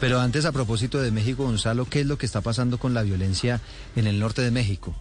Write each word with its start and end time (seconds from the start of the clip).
Pero 0.00 0.18
antes, 0.18 0.46
a 0.46 0.52
propósito 0.52 1.00
de 1.00 1.10
México, 1.10 1.44
Gonzalo, 1.44 1.84
¿qué 1.84 2.00
es 2.00 2.06
lo 2.06 2.16
que 2.16 2.24
está 2.24 2.40
pasando 2.40 2.78
con 2.78 2.94
la 2.94 3.02
violencia 3.02 3.60
en 3.96 4.06
el 4.06 4.18
norte 4.18 4.40
de 4.40 4.50
México? 4.50 4.94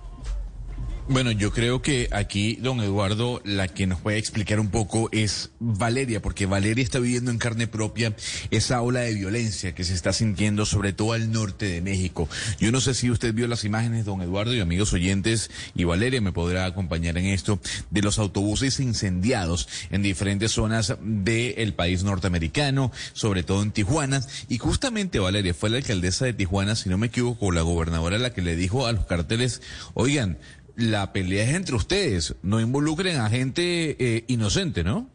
Bueno, 1.12 1.31
yo 1.31 1.52
creo 1.52 1.81
que 1.81 2.08
aquí, 2.12 2.58
don 2.62 2.81
Eduardo, 2.81 3.41
la 3.44 3.68
que 3.68 3.88
nos 3.88 3.99
puede 3.99 4.20
explicar 4.20 4.59
un 4.59 4.70
poco 4.70 5.09
es 5.12 5.49
Valeria, 5.59 6.22
porque 6.22 6.45
Valeria 6.45 6.84
está 6.84 6.99
viviendo 6.99 7.32
en 7.32 7.40
carne 7.40 7.66
propia 7.66 8.16
esa 8.52 8.80
ola 8.84 8.99
de 8.99 9.16
violencia 9.16 9.73
que 9.73 9.84
se 9.84 9.95
está 9.95 10.13
sintiendo 10.13 10.68
sobre 10.68 10.94
todo 10.94 11.13
al 11.13 11.32
norte 11.32 11.66
de 11.66 11.82
México. 11.82 12.30
Yo 12.59 12.72
no 12.72 12.80
sé 12.80 12.94
si 12.94 13.09
usted 13.09 13.34
vio 13.34 13.48
las 13.48 13.63
imágenes, 13.63 14.05
don 14.05 14.22
Eduardo 14.22 14.54
y 14.54 14.59
amigos 14.59 14.94
oyentes, 14.94 15.49
y 15.73 15.84
Valeria 15.84 16.22
me 16.22 16.32
podrá 16.32 16.66
acompañar 16.66 17.18
en 17.18 17.26
esto, 17.26 17.60
de 17.90 18.04
los 18.04 18.20
autobuses 18.20 18.80
incendiados 18.80 19.68
en 19.90 20.04
diferentes 20.04 20.52
zonas 20.52 20.96
del 21.02 21.73
país 21.73 22.04
norteamericano, 22.04 22.91
sobre 23.13 23.41
todo 23.41 23.63
en 23.63 23.71
Tijuana. 23.71 24.21
Y 24.48 24.60
justamente 24.60 25.18
Valeria 25.18 25.55
fue 25.55 25.71
la 25.71 25.77
alcaldesa 25.77 26.26
de 26.26 26.34
Tijuana, 26.34 26.76
si 26.76 26.88
no 26.88 26.99
me 26.99 27.07
equivoco, 27.07 27.52
la 27.52 27.63
gobernadora 27.63 28.20
la 28.20 28.32
que 28.32 28.44
le 28.44 28.55
dijo 28.55 28.85
a 28.85 28.91
los 28.91 29.07
carteles, 29.07 29.63
oigan, 29.96 30.38
la 30.80 31.13
pelea 31.13 31.44
es 31.44 31.55
entre 31.55 31.76
ustedes, 31.76 32.35
no 32.41 32.60
involucren 32.60 33.18
a 33.18 33.30
gente 33.30 33.96
eh, 33.99 34.24
inocente, 34.27 34.84
¿no? 34.84 35.10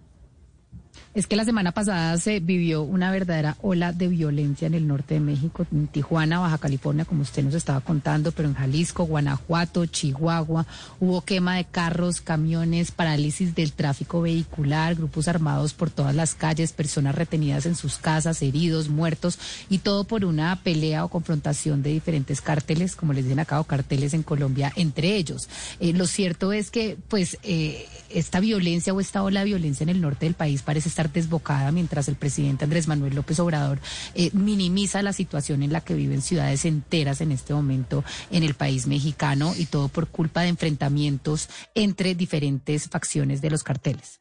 Es 1.14 1.28
que 1.28 1.36
la 1.36 1.44
semana 1.44 1.70
pasada 1.70 2.18
se 2.18 2.40
vivió 2.40 2.82
una 2.82 3.12
verdadera 3.12 3.56
ola 3.62 3.92
de 3.92 4.08
violencia 4.08 4.66
en 4.66 4.74
el 4.74 4.88
norte 4.88 5.14
de 5.14 5.20
México, 5.20 5.64
en 5.70 5.86
Tijuana, 5.86 6.40
Baja 6.40 6.58
California, 6.58 7.04
como 7.04 7.22
usted 7.22 7.44
nos 7.44 7.54
estaba 7.54 7.80
contando, 7.82 8.32
pero 8.32 8.48
en 8.48 8.56
Jalisco, 8.56 9.04
Guanajuato, 9.04 9.86
Chihuahua, 9.86 10.66
hubo 10.98 11.20
quema 11.20 11.54
de 11.54 11.66
carros, 11.66 12.20
camiones, 12.20 12.90
parálisis 12.90 13.54
del 13.54 13.74
tráfico 13.74 14.22
vehicular, 14.22 14.96
grupos 14.96 15.28
armados 15.28 15.72
por 15.72 15.88
todas 15.88 16.16
las 16.16 16.34
calles, 16.34 16.72
personas 16.72 17.14
retenidas 17.14 17.64
en 17.66 17.76
sus 17.76 17.98
casas, 17.98 18.42
heridos, 18.42 18.88
muertos, 18.88 19.38
y 19.70 19.78
todo 19.78 20.02
por 20.02 20.24
una 20.24 20.64
pelea 20.64 21.04
o 21.04 21.08
confrontación 21.10 21.84
de 21.84 21.90
diferentes 21.90 22.40
cárteles, 22.40 22.96
como 22.96 23.12
les 23.12 23.22
dicen 23.22 23.38
acá, 23.38 23.60
o 23.60 23.64
carteles 23.64 24.14
en 24.14 24.24
Colombia, 24.24 24.72
entre 24.74 25.14
ellos. 25.14 25.48
Eh, 25.78 25.92
lo 25.92 26.08
cierto 26.08 26.52
es 26.52 26.72
que, 26.72 26.96
pues, 27.06 27.38
eh, 27.44 27.86
esta 28.10 28.40
violencia 28.40 28.92
o 28.92 28.98
esta 29.00 29.22
ola 29.22 29.40
de 29.40 29.46
violencia 29.46 29.84
en 29.84 29.90
el 29.90 30.00
norte 30.00 30.26
del 30.26 30.34
país 30.34 30.62
parece 30.62 30.88
estar 30.88 31.03
desbocada 31.12 31.72
mientras 31.72 32.08
el 32.08 32.16
presidente 32.16 32.64
Andrés 32.64 32.88
Manuel 32.88 33.14
López 33.14 33.38
Obrador 33.40 33.80
eh, 34.14 34.30
minimiza 34.32 35.02
la 35.02 35.12
situación 35.12 35.62
en 35.62 35.72
la 35.72 35.80
que 35.80 35.94
viven 35.94 36.22
ciudades 36.22 36.64
enteras 36.64 37.20
en 37.20 37.32
este 37.32 37.54
momento 37.54 38.04
en 38.30 38.42
el 38.42 38.54
país 38.54 38.86
mexicano 38.86 39.54
y 39.56 39.66
todo 39.66 39.88
por 39.88 40.08
culpa 40.08 40.42
de 40.42 40.48
enfrentamientos 40.48 41.48
entre 41.74 42.14
diferentes 42.14 42.88
facciones 42.88 43.40
de 43.40 43.50
los 43.50 43.62
carteles. 43.62 44.20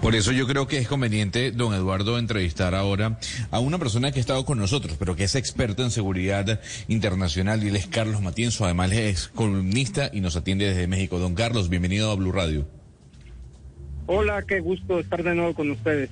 Por 0.00 0.14
eso 0.14 0.32
yo 0.32 0.46
creo 0.46 0.66
que 0.66 0.78
es 0.78 0.88
conveniente, 0.88 1.50
don 1.52 1.74
Eduardo, 1.74 2.18
entrevistar 2.18 2.74
ahora 2.74 3.18
a 3.50 3.60
una 3.60 3.78
persona 3.78 4.12
que 4.12 4.18
ha 4.18 4.20
estado 4.20 4.44
con 4.44 4.58
nosotros, 4.58 4.96
pero 4.98 5.16
que 5.16 5.24
es 5.24 5.34
experta 5.34 5.82
en 5.82 5.90
seguridad 5.90 6.60
internacional 6.88 7.62
y 7.62 7.68
él 7.68 7.76
es 7.76 7.86
Carlos 7.86 8.20
Matienzo, 8.20 8.64
además 8.64 8.92
es 8.92 9.28
columnista 9.28 10.10
y 10.12 10.20
nos 10.20 10.36
atiende 10.36 10.66
desde 10.66 10.86
México. 10.86 11.18
Don 11.18 11.34
Carlos, 11.34 11.68
bienvenido 11.68 12.10
a 12.10 12.16
Blue 12.16 12.32
Radio. 12.32 12.66
Hola, 14.06 14.42
qué 14.46 14.60
gusto 14.60 15.00
estar 15.00 15.22
de 15.22 15.34
nuevo 15.34 15.54
con 15.54 15.70
ustedes. 15.70 16.10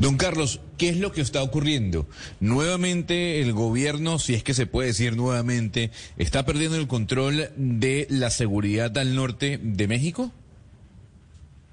Don 0.00 0.16
Carlos, 0.16 0.60
¿qué 0.78 0.88
es 0.88 0.98
lo 0.98 1.12
que 1.12 1.20
está 1.20 1.42
ocurriendo? 1.42 2.06
Nuevamente 2.40 3.42
el 3.42 3.52
gobierno, 3.52 4.18
si 4.18 4.34
es 4.34 4.42
que 4.42 4.54
se 4.54 4.66
puede 4.66 4.88
decir 4.88 5.14
nuevamente, 5.16 5.90
está 6.16 6.46
perdiendo 6.46 6.78
el 6.78 6.88
control 6.88 7.50
de 7.56 8.06
la 8.08 8.30
seguridad 8.30 8.96
al 8.96 9.14
norte 9.14 9.58
de 9.62 9.88
México? 9.88 10.32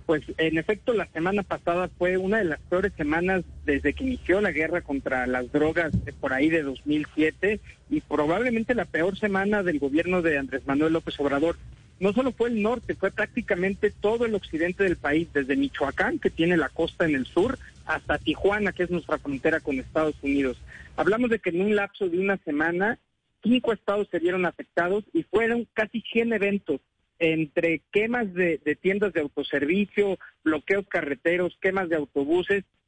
Pues 0.05 0.23
en 0.37 0.57
efecto, 0.57 0.93
la 0.93 1.07
semana 1.07 1.43
pasada 1.43 1.89
fue 1.97 2.17
una 2.17 2.37
de 2.37 2.45
las 2.45 2.59
peores 2.61 2.93
semanas 2.97 3.43
desde 3.65 3.93
que 3.93 4.05
inició 4.05 4.39
la 4.39 4.51
guerra 4.51 4.81
contra 4.81 5.27
las 5.27 5.51
drogas 5.51 5.91
por 6.19 6.33
ahí 6.33 6.49
de 6.49 6.63
2007 6.63 7.59
y 7.89 8.01
probablemente 8.01 8.75
la 8.75 8.85
peor 8.85 9.17
semana 9.17 9.63
del 9.63 9.79
gobierno 9.79 10.21
de 10.21 10.37
Andrés 10.37 10.63
Manuel 10.65 10.93
López 10.93 11.19
Obrador 11.19 11.57
no 11.99 12.13
solo 12.13 12.31
fue 12.31 12.49
el 12.49 12.61
norte, 12.61 12.95
fue 12.95 13.11
prácticamente 13.11 13.91
todo 13.91 14.25
el 14.25 14.35
occidente 14.35 14.83
del 14.83 14.97
país, 14.97 15.27
desde 15.33 15.55
Michoacán, 15.55 16.19
que 16.19 16.29
tiene 16.29 16.57
la 16.57 16.69
costa 16.69 17.05
en 17.05 17.15
el 17.15 17.25
sur, 17.25 17.57
hasta 17.85 18.17
Tijuana, 18.17 18.71
que 18.71 18.83
es 18.83 18.89
nuestra 18.89 19.17
frontera 19.17 19.59
con 19.59 19.79
Estados 19.79 20.15
Unidos. 20.21 20.61
Hablamos 20.95 21.29
de 21.29 21.39
que 21.39 21.49
en 21.49 21.61
un 21.61 21.75
lapso 21.75 22.07
de 22.07 22.19
una 22.19 22.37
semana, 22.37 22.99
cinco 23.43 23.73
estados 23.73 24.07
se 24.11 24.19
vieron 24.19 24.45
afectados 24.45 25.05
y 25.13 25.23
fueron 25.23 25.67
casi 25.73 26.01
100 26.01 26.33
eventos 26.33 26.81
entre 27.19 27.81
quemas 27.91 28.31
de, 28.33 28.59
de 28.63 28.75
tiendas 28.75 29.13
de 29.13 29.21
autoservicio, 29.21 30.19
bloqueos 30.43 30.87
carreteros, 30.87 31.57
quemas 31.61 31.89
de 31.89 31.95
autobuses 31.95 32.63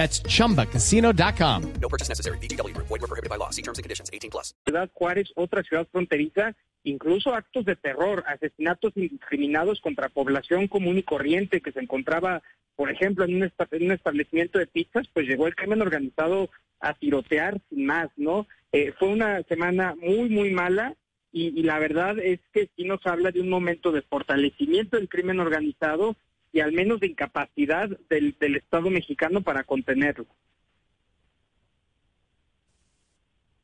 That's 0.00 0.22
chumbacasino.com. 0.22 1.62
No 1.82 1.88
purchase 1.90 2.08
necessary. 2.08 2.38
BGW. 2.38 2.74
Void 2.74 3.00
were 3.02 3.06
prohibited 3.06 3.28
by 3.28 3.36
law. 3.36 3.50
See 3.50 3.60
terms 3.60 3.76
and 3.78 3.84
conditions. 3.84 4.08
18 4.14 4.30
plus. 4.30 4.54
Ciudad 4.64 4.88
Juárez, 4.94 5.30
otra 5.36 5.62
ciudad 5.62 5.86
fronteriza, 5.92 6.54
incluso 6.84 7.34
actos 7.34 7.66
de 7.66 7.76
terror, 7.76 8.24
asesinatos 8.26 8.92
indiscriminados 8.96 9.78
contra 9.82 10.08
población 10.08 10.68
común 10.68 10.96
y 10.96 11.02
corriente 11.02 11.60
que 11.60 11.72
se 11.72 11.80
encontraba, 11.80 12.40
por 12.76 12.90
ejemplo, 12.90 13.26
en 13.26 13.34
un, 13.34 13.42
esta- 13.44 13.68
en 13.72 13.84
un 13.86 13.92
establecimiento 13.92 14.58
de 14.58 14.66
pizzas, 14.66 15.06
pues 15.12 15.26
llegó 15.26 15.46
el 15.46 15.54
crimen 15.54 15.82
organizado 15.82 16.48
a 16.80 16.94
tirotear 16.94 17.60
sin 17.68 17.84
más, 17.84 18.08
¿no? 18.16 18.46
Eh, 18.72 18.94
fue 18.98 19.08
una 19.08 19.42
semana 19.42 19.94
muy, 20.00 20.30
muy 20.30 20.50
mala 20.50 20.94
y, 21.30 21.48
y 21.60 21.62
la 21.62 21.78
verdad 21.78 22.18
es 22.18 22.40
que 22.54 22.70
sí 22.74 22.84
nos 22.84 23.04
habla 23.06 23.32
de 23.32 23.42
un 23.42 23.50
momento 23.50 23.92
de 23.92 24.00
fortalecimiento 24.00 24.96
del 24.96 25.10
crimen 25.10 25.40
organizado 25.40 26.16
y 26.52 26.60
al 26.60 26.72
menos 26.72 27.00
de 27.00 27.08
incapacidad 27.08 27.88
del, 28.08 28.36
del 28.40 28.56
Estado 28.56 28.90
mexicano 28.90 29.42
para 29.42 29.64
contenerlo. 29.64 30.26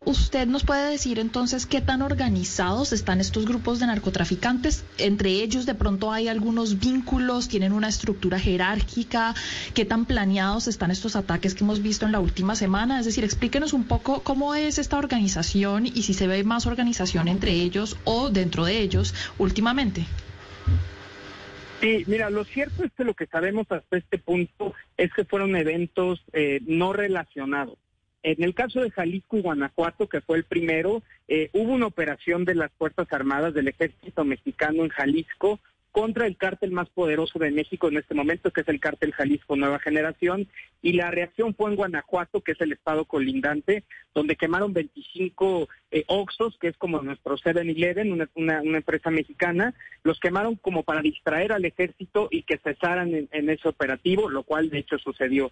¿Usted 0.07 0.47
nos 0.47 0.63
puede 0.63 0.89
decir 0.89 1.19
entonces 1.19 1.67
qué 1.67 1.81
tan 1.81 2.01
organizados 2.01 2.93
están 2.93 3.21
estos 3.21 3.45
grupos 3.45 3.81
de 3.81 3.89
narcotraficantes? 3.89 4.85
Entre 4.99 5.31
ellos 5.31 5.67
de 5.67 5.75
pronto 5.75 6.13
hay 6.13 6.29
algunos 6.29 6.79
vínculos, 6.79 7.49
tienen 7.49 7.73
una 7.73 7.89
estructura 7.89 8.39
jerárquica, 8.39 9.35
qué 9.75 9.85
tan 9.85 10.05
planeados 10.05 10.69
están 10.69 10.93
estos 10.93 11.17
ataques 11.17 11.57
que 11.57 11.65
hemos 11.65 11.83
visto 11.83 12.07
en 12.07 12.13
la 12.13 12.21
última 12.21 12.55
semana. 12.55 13.01
Es 13.01 13.07
decir, 13.07 13.25
explíquenos 13.25 13.73
un 13.73 13.83
poco 13.83 14.23
cómo 14.23 14.55
es 14.55 14.79
esta 14.79 14.97
organización 14.97 15.87
y 15.87 16.05
si 16.05 16.15
se 16.15 16.29
ve 16.29 16.45
más 16.45 16.67
organización 16.67 17.27
entre 17.27 17.51
ellos 17.51 17.97
o 18.05 18.31
dentro 18.31 18.65
de 18.65 18.79
ellos 18.79 19.13
últimamente. 19.39 20.07
Sí, 21.81 22.05
mira, 22.07 22.31
lo 22.31 22.45
cierto 22.45 22.85
es 22.85 22.93
que 22.93 23.05
lo 23.05 23.15
que 23.15 23.27
sabemos 23.27 23.67
hasta 23.71 23.97
este 23.97 24.19
punto 24.19 24.75
es 24.97 25.13
que 25.13 25.25
fueron 25.25 25.57
eventos 25.57 26.25
eh, 26.33 26.61
no 26.67 26.93
relacionados. 26.93 27.77
En 28.23 28.43
el 28.43 28.55
caso 28.55 28.81
de 28.81 28.91
Jalisco 28.91 29.37
y 29.37 29.43
Guanajuato, 29.43 30.09
que 30.09 30.21
fue 30.21 30.39
el 30.39 30.45
primero, 30.45 31.03
eh, 31.29 31.51
hubo 31.53 31.73
una 31.73 31.87
operación 31.87 32.45
de 32.45 32.57
las 32.57 32.73
Fuerzas 32.73 33.07
Armadas 33.13 33.55
del 33.55 33.69
Ejército 33.69 34.25
Mexicano 34.25 34.83
en 34.83 34.89
Jalisco 34.89 35.61
contra 35.97 36.27
el 36.27 36.37
cártel 36.37 36.73
más 36.73 36.91
poderoso 36.91 37.39
de 37.39 37.51
México 37.51 37.89
en 37.89 37.97
este 37.97 38.13
momento, 38.13 38.51
que 38.51 38.61
es 38.61 38.69
el 38.69 38.81
cártel 38.81 39.15
Jalisco 39.15 39.57
Nueva 39.57 39.79
Generación, 39.79 40.47
y 40.83 40.93
la 40.93 41.11
reacción 41.11 41.55
fue 41.55 41.71
en 41.71 41.77
Guanajuato, 41.77 42.43
que 42.43 42.53
es 42.53 42.61
el 42.61 42.73
estado 42.73 43.07
colindante, 43.07 43.83
donde 44.15 44.37
quemaron 44.37 44.75
25 44.75 45.71
eh, 45.91 46.05
Oxos, 46.09 46.59
que 46.61 46.69
es 46.69 46.77
como 46.77 47.01
nuestro 47.01 47.39
7-Eleven, 47.39 48.13
una, 48.13 48.29
una, 48.35 48.61
una 48.61 48.77
empresa 48.77 49.11
mexicana, 49.11 49.73
los 50.03 50.21
quemaron 50.21 50.57
como 50.57 50.83
para 50.83 51.01
distraer 51.01 51.53
al 51.53 51.65
ejército 51.65 52.29
y 52.31 52.43
que 52.43 52.59
cesaran 52.59 53.15
en, 53.15 53.31
en 53.33 53.49
ese 53.49 53.67
operativo, 53.67 54.29
lo 54.29 54.43
cual 54.43 54.69
de 54.69 54.81
hecho 54.81 54.99
sucedió. 54.99 55.51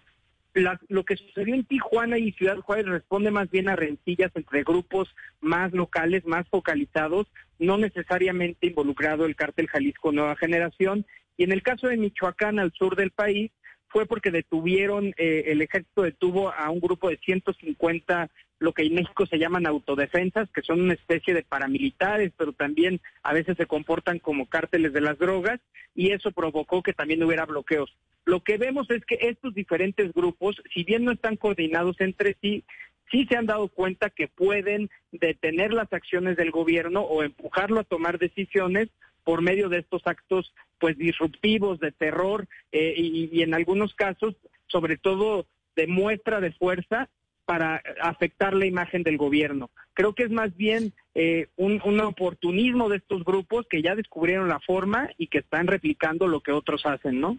Lo 0.55 1.03
que 1.03 1.17
sucedió 1.17 1.53
en 1.53 1.65
Tijuana 1.65 2.17
y 2.17 2.31
Ciudad 2.31 2.57
Juárez 2.57 2.85
responde 2.85 3.29
más 3.29 3.49
bien 3.51 3.67
a 3.67 3.75
rencillas 3.75 4.31
entre 4.35 4.63
grupos 4.63 5.13
más 5.41 5.73
locales, 5.73 6.25
más 6.25 6.47
focalizados, 6.49 7.27
no 7.59 7.77
necesariamente 7.77 8.67
involucrado 8.67 9.25
el 9.25 9.35
cártel 9.35 9.67
Jalisco 9.67 10.11
Nueva 10.11 10.35
Generación. 10.37 11.05
Y 11.37 11.43
en 11.43 11.51
el 11.51 11.61
caso 11.61 11.87
de 11.87 11.97
Michoacán, 11.97 12.59
al 12.59 12.71
sur 12.71 12.95
del 12.95 13.11
país, 13.11 13.51
fue 13.95 14.05
porque 14.05 14.29
detuvieron, 14.29 15.13
eh, 15.15 15.45
el 15.47 15.61
ejército 15.61 16.01
detuvo 16.01 16.51
a 16.51 16.69
un 16.69 16.81
grupo 16.81 17.09
de 17.09 17.15
150, 17.15 18.29
lo 18.59 18.73
que 18.73 18.83
en 18.83 18.93
México 18.93 19.25
se 19.25 19.39
llaman 19.39 19.65
autodefensas, 19.65 20.49
que 20.49 20.63
son 20.63 20.81
una 20.81 20.95
especie 20.95 21.33
de 21.33 21.43
paramilitares, 21.43 22.33
pero 22.35 22.51
también 22.51 22.99
a 23.23 23.31
veces 23.31 23.55
se 23.55 23.67
comportan 23.67 24.19
como 24.19 24.47
cárteles 24.47 24.91
de 24.91 24.99
las 24.99 25.17
drogas, 25.17 25.61
y 25.95 26.11
eso 26.11 26.33
provocó 26.33 26.83
que 26.83 26.91
también 26.91 27.23
hubiera 27.23 27.45
bloqueos. 27.45 27.95
Lo 28.25 28.41
que 28.41 28.57
vemos 28.57 28.91
es 28.91 29.05
que 29.05 29.17
estos 29.29 29.53
diferentes 29.53 30.11
grupos, 30.11 30.61
si 30.73 30.83
bien 30.83 31.05
no 31.05 31.13
están 31.13 31.37
coordinados 31.37 31.95
entre 32.01 32.35
sí, 32.41 32.65
sí 33.09 33.25
se 33.29 33.37
han 33.37 33.45
dado 33.45 33.69
cuenta 33.69 34.09
que 34.09 34.27
pueden 34.27 34.89
detener 35.13 35.71
las 35.71 35.93
acciones 35.93 36.35
del 36.35 36.51
gobierno 36.51 36.99
o 37.03 37.23
empujarlo 37.23 37.79
a 37.79 37.85
tomar 37.85 38.19
decisiones 38.19 38.89
por 39.25 39.41
medio 39.41 39.67
de 39.67 39.79
estos 39.79 40.03
actos 40.05 40.53
pues 40.79 40.97
disruptivos 40.97 41.79
de 41.79 41.91
terror 41.91 42.47
eh, 42.71 42.93
y, 42.95 43.41
en 43.41 43.53
algunos 43.53 43.93
casos 43.93 44.35
sobre 44.67 44.97
todo 44.97 45.47
de 45.75 45.87
muestra 45.87 46.39
de 46.39 46.53
fuerza 46.53 47.09
para 47.43 47.81
afectar 48.01 48.53
la 48.53 48.65
imagen 48.65 49.03
del 49.03 49.17
gobierno. 49.17 49.69
Creo 49.93 50.13
que 50.13 50.23
es 50.23 50.31
más 50.31 50.55
bien 50.55 50.93
eh, 51.13 51.47
un, 51.57 51.81
un, 51.83 51.99
oportunismo 51.99 52.89
de 52.89 52.97
estos 52.97 53.23
grupos 53.23 53.67
que 53.69 53.81
ya 53.81 53.95
descubrieron 53.95 54.47
la 54.47 54.59
forma 54.59 55.09
y 55.17 55.27
que 55.27 55.39
están 55.39 55.67
replicando 55.67 56.27
lo 56.27 56.41
que 56.41 56.51
otros 56.51 56.85
hacen, 56.85 57.19
¿no? 57.19 57.37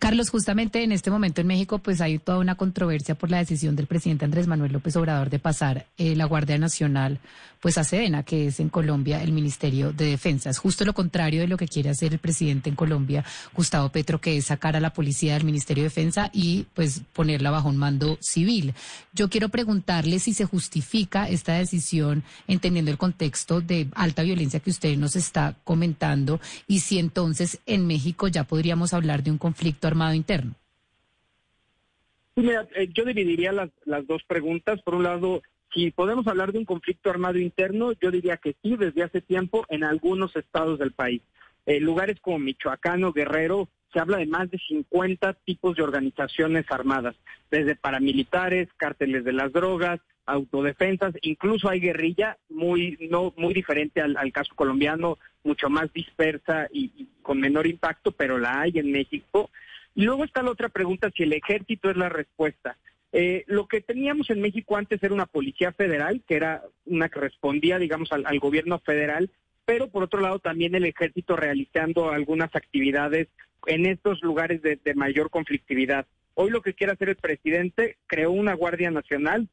Carlos, 0.00 0.30
justamente 0.30 0.82
en 0.82 0.90
este 0.90 1.10
momento 1.10 1.40
en 1.40 1.46
México, 1.46 1.78
pues 1.78 2.00
hay 2.00 2.18
toda 2.18 2.38
una 2.38 2.56
controversia 2.56 3.14
por 3.14 3.30
la 3.30 3.38
decisión 3.38 3.76
del 3.76 3.86
presidente 3.86 4.24
Andrés 4.24 4.48
Manuel 4.48 4.72
López 4.72 4.96
Obrador 4.96 5.30
de 5.30 5.38
pasar 5.38 5.86
eh, 5.96 6.16
la 6.16 6.24
Guardia 6.24 6.58
Nacional, 6.58 7.20
pues 7.60 7.78
a 7.78 7.84
Sedena, 7.84 8.24
que 8.24 8.48
es 8.48 8.58
en 8.58 8.68
Colombia 8.68 9.22
el 9.22 9.32
Ministerio 9.32 9.92
de 9.92 10.06
Defensa. 10.06 10.50
Es 10.50 10.58
justo 10.58 10.84
lo 10.84 10.94
contrario 10.94 11.42
de 11.42 11.46
lo 11.46 11.56
que 11.56 11.68
quiere 11.68 11.90
hacer 11.90 12.12
el 12.12 12.18
presidente 12.18 12.68
en 12.68 12.74
Colombia, 12.74 13.24
Gustavo 13.54 13.90
Petro, 13.90 14.20
que 14.20 14.36
es 14.36 14.46
sacar 14.46 14.74
a 14.74 14.80
la 14.80 14.92
policía 14.92 15.34
del 15.34 15.44
Ministerio 15.44 15.84
de 15.84 15.90
Defensa 15.90 16.30
y 16.32 16.66
pues 16.74 17.02
ponerla 17.12 17.50
bajo 17.50 17.68
un 17.68 17.76
mando 17.76 18.18
civil. 18.20 18.74
Yo 19.12 19.28
quiero 19.28 19.50
preguntarle 19.50 20.18
si 20.18 20.34
se 20.34 20.46
justifica 20.46 21.28
esta 21.28 21.54
decisión 21.54 22.24
entendiendo 22.48 22.90
el 22.90 22.98
contexto 22.98 23.60
de 23.60 23.88
alta 23.94 24.22
violencia 24.22 24.60
que 24.60 24.70
usted 24.70 24.96
nos 24.96 25.14
está 25.14 25.54
comentando 25.62 26.40
y 26.66 26.80
si 26.80 26.98
entonces 26.98 27.60
en 27.66 27.86
México 27.86 28.26
ya 28.26 28.44
podríamos 28.44 28.94
hablar 28.94 29.22
de 29.22 29.30
un 29.30 29.38
conflicto 29.38 29.59
armado 29.86 30.14
interno? 30.14 30.54
eh, 32.36 32.88
yo 32.94 33.04
dividiría 33.04 33.52
las, 33.52 33.70
las 33.84 34.06
dos 34.06 34.22
preguntas. 34.24 34.80
Por 34.82 34.94
un 34.94 35.02
lado, 35.02 35.42
si 35.72 35.90
podemos 35.90 36.26
hablar 36.26 36.52
de 36.52 36.58
un 36.58 36.64
conflicto 36.64 37.10
armado 37.10 37.38
interno, 37.38 37.92
yo 38.00 38.10
diría 38.10 38.36
que 38.36 38.56
sí, 38.62 38.76
desde 38.76 39.02
hace 39.02 39.20
tiempo 39.20 39.64
en 39.68 39.84
algunos 39.84 40.34
estados 40.36 40.78
del 40.78 40.92
país. 40.92 41.22
Eh, 41.66 41.80
lugares 41.80 42.18
como 42.20 42.38
Michoacán 42.38 43.04
o 43.04 43.12
Guerrero, 43.12 43.68
se 43.92 44.00
habla 44.00 44.18
de 44.18 44.26
más 44.26 44.50
de 44.50 44.58
50 44.58 45.34
tipos 45.44 45.76
de 45.76 45.82
organizaciones 45.82 46.64
armadas, 46.70 47.16
desde 47.50 47.76
paramilitares, 47.76 48.68
cárteles 48.76 49.24
de 49.24 49.32
las 49.32 49.52
drogas, 49.52 50.00
autodefensas, 50.30 51.14
incluso 51.22 51.68
hay 51.68 51.80
guerrilla 51.80 52.38
muy 52.48 52.96
no 53.10 53.32
muy 53.36 53.54
diferente 53.54 54.00
al, 54.00 54.32
caso 54.32 54.54
colombiano, 54.54 55.18
mucho 55.44 55.68
más 55.68 55.92
dispersa 55.92 56.68
y, 56.72 57.08
con 57.22 57.40
menor 57.40 57.66
impacto, 57.66 58.12
pero 58.12 58.38
la 58.38 58.60
hay 58.60 58.78
en 58.78 58.92
México. 58.92 59.50
Y 59.94 60.04
luego 60.04 60.24
está 60.24 60.42
la 60.42 60.50
otra 60.50 60.68
pregunta, 60.68 61.10
si 61.14 61.24
el 61.24 61.32
ejército 61.32 61.90
es 61.90 61.96
la 61.96 62.08
respuesta. 62.08 62.76
Eh, 63.12 63.44
lo 63.48 63.66
que 63.66 63.80
teníamos 63.80 64.30
en 64.30 64.40
México 64.40 64.76
antes 64.76 65.02
era 65.02 65.12
una 65.12 65.26
policía 65.26 65.72
federal, 65.72 66.22
que 66.26 66.36
era 66.36 66.62
una 66.86 67.08
que 67.08 67.18
respondía, 67.18 67.78
digamos, 67.78 68.12
al, 68.12 68.38
gobierno 68.38 68.78
federal, 68.78 69.30
pero 69.64 69.88
por 69.88 70.04
otro 70.04 70.20
lado 70.20 70.38
también 70.38 70.74
el 70.74 70.84
ejército 70.84 71.36
realizando 71.36 72.10
algunas 72.10 72.54
actividades 72.54 73.28
en 73.66 73.86
estos 73.86 74.22
lugares 74.22 74.62
de 74.62 74.94
mayor 74.94 75.28
conflictividad. 75.30 76.06
Hoy 76.34 76.50
lo 76.50 76.62
que 76.62 76.72
quiere 76.74 76.92
hacer 76.94 77.10
el 77.10 77.16
presidente, 77.16 77.98
creó 78.06 78.30
una 78.30 78.54
Guardia 78.54 78.90
Nacional, 78.90 79.48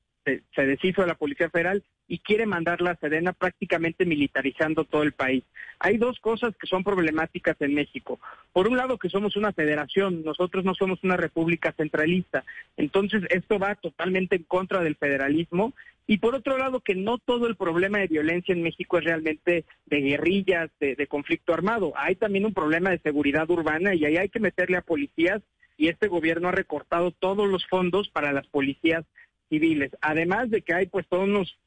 se, 0.55 0.65
deshizo 0.65 1.01
de 1.01 1.07
la 1.07 1.15
Policía 1.15 1.49
Federal 1.49 1.83
y 2.07 2.19
quiere 2.19 2.45
mandar 2.45 2.81
la 2.81 2.95
Sedena 2.95 3.33
prácticamente 3.33 4.05
militarizando 4.05 4.85
todo 4.85 5.03
el 5.03 5.11
país. 5.11 5.43
Hay 5.79 5.97
dos 5.97 6.19
cosas 6.19 6.55
que 6.57 6.67
son 6.67 6.83
problemáticas 6.83 7.55
en 7.59 7.73
México. 7.73 8.19
Por 8.53 8.67
un 8.67 8.77
lado, 8.77 8.97
que 8.97 9.09
somos 9.09 9.35
una 9.35 9.53
federación, 9.53 10.23
nosotros 10.23 10.63
no 10.63 10.73
somos 10.73 11.03
una 11.03 11.17
república 11.17 11.73
centralista. 11.73 12.43
Entonces, 12.77 13.23
esto 13.29 13.59
va 13.59 13.75
totalmente 13.75 14.37
en 14.37 14.43
contra 14.43 14.81
del 14.81 14.95
federalismo. 14.95 15.73
Y 16.07 16.19
por 16.19 16.35
otro 16.35 16.57
lado, 16.57 16.79
que 16.79 16.95
no 16.95 17.17
todo 17.17 17.47
el 17.47 17.57
problema 17.57 17.99
de 17.99 18.07
violencia 18.07 18.53
en 18.53 18.63
México 18.63 18.97
es 18.97 19.03
realmente 19.03 19.65
de 19.85 20.01
guerrillas, 20.01 20.69
de, 20.79 20.95
de 20.95 21.07
conflicto 21.07 21.53
armado. 21.53 21.93
Hay 21.97 22.15
también 22.15 22.45
un 22.45 22.53
problema 22.53 22.91
de 22.91 22.99
seguridad 22.99 23.49
urbana 23.49 23.93
y 23.93 24.05
ahí 24.05 24.15
hay 24.15 24.29
que 24.29 24.39
meterle 24.39 24.77
a 24.77 24.81
policías 24.81 25.41
y 25.77 25.89
este 25.89 26.07
gobierno 26.07 26.49
ha 26.49 26.51
recortado 26.51 27.11
todos 27.11 27.47
los 27.47 27.65
fondos 27.67 28.09
para 28.09 28.33
las 28.33 28.47
policías 28.47 29.05
civiles. 29.49 29.91
Además 30.01 30.49
de 30.49 30.61
que 30.61 30.73
hay 30.73 30.87
pues 30.87 31.07
todos 31.07 31.27
unos 31.27 31.57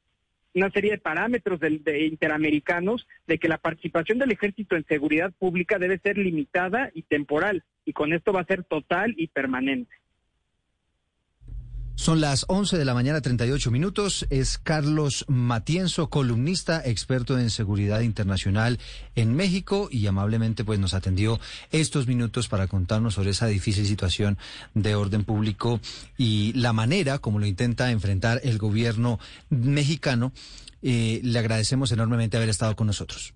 una 0.53 0.69
serie 0.71 0.91
de 0.91 0.97
parámetros 0.97 1.59
de, 1.59 2.05
interamericanos 2.05 3.07
de 3.27 3.37
que 3.37 3.47
la 3.47 3.57
participación 3.57 4.19
del 4.19 4.31
ejército 4.31 4.75
en 4.75 4.85
seguridad 4.85 5.31
pública 5.31 5.79
debe 5.79 5.97
ser 5.99 6.17
limitada 6.17 6.91
y 6.93 7.03
temporal, 7.03 7.63
y 7.85 7.93
con 7.93 8.13
esto 8.13 8.33
va 8.33 8.41
a 8.41 8.45
ser 8.45 8.63
total 8.63 9.13
y 9.17 9.27
permanente. 9.27 9.95
Son 12.01 12.19
las 12.19 12.45
11 12.47 12.79
de 12.79 12.85
la 12.85 12.95
mañana, 12.95 13.21
38 13.21 13.69
minutos. 13.69 14.25
Es 14.31 14.57
Carlos 14.57 15.23
Matienzo, 15.27 16.09
columnista, 16.09 16.81
experto 16.83 17.37
en 17.37 17.51
seguridad 17.51 17.99
internacional 17.99 18.79
en 19.13 19.35
México 19.35 19.87
y 19.91 20.07
amablemente 20.07 20.63
pues 20.63 20.79
nos 20.79 20.95
atendió 20.95 21.39
estos 21.69 22.07
minutos 22.07 22.47
para 22.47 22.65
contarnos 22.65 23.13
sobre 23.13 23.29
esa 23.29 23.45
difícil 23.45 23.85
situación 23.85 24.39
de 24.73 24.95
orden 24.95 25.23
público 25.23 25.79
y 26.17 26.53
la 26.53 26.73
manera 26.73 27.19
como 27.19 27.37
lo 27.37 27.45
intenta 27.45 27.91
enfrentar 27.91 28.41
el 28.43 28.57
gobierno 28.57 29.19
mexicano. 29.51 30.31
Eh, 30.81 31.21
le 31.23 31.37
agradecemos 31.37 31.91
enormemente 31.91 32.35
haber 32.35 32.49
estado 32.49 32.75
con 32.75 32.87
nosotros. 32.87 33.35